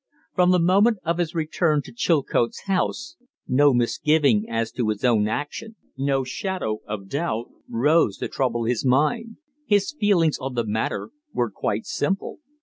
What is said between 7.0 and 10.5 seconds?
doubt, rose to trouble his mind. His feelings